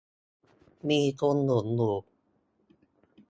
[0.87, 1.95] มีทุนหนุนอยู่